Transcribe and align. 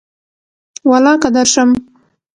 ولاکه 0.89 1.27
درشم 1.35 1.69